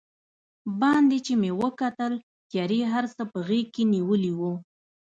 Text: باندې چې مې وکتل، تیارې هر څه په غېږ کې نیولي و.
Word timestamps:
باندې 0.81 1.17
چې 1.25 1.33
مې 1.41 1.51
وکتل، 1.61 2.13
تیارې 2.49 2.81
هر 2.93 3.05
څه 3.15 3.23
په 3.31 3.37
غېږ 3.47 3.67
کې 3.75 3.83
نیولي 3.93 4.31
و. 4.39 4.41